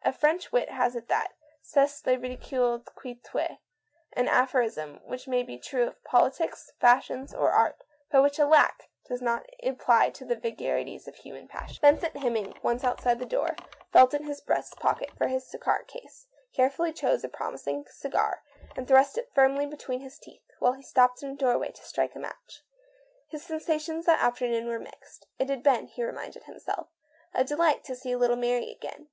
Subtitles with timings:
[0.00, 1.34] A French wit has it that"
[1.74, 3.58] (Test le ridicule qui tue
[4.20, 8.88] "—an aphorism which may be true of politics, fashions, or art, but which, alack!
[9.10, 11.76] does not apply to the vaga ries of human passion.
[11.82, 13.56] Vincent Hemming, once outside the door,
[13.92, 18.42] felt in his breast pocket for his cigar case, carefully chose a promising cigar,
[18.74, 22.14] and thrust it firmly between his teeth while he stopped in a doorway to strike
[22.14, 22.62] a match.
[23.28, 25.26] His sensa tions that afternoon were mixed.
[25.38, 26.88] It had been, he reminded himself,
[27.44, 29.10] delightful to see little Mary again.